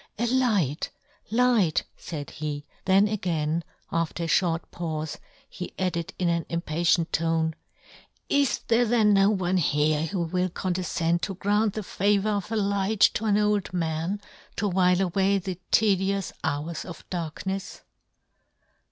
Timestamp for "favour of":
11.83-12.51